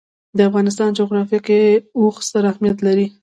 [0.37, 1.59] د افغانستان جغرافیه کې
[1.99, 3.07] اوښ ستر اهمیت لري.